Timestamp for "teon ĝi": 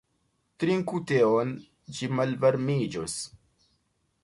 1.11-2.09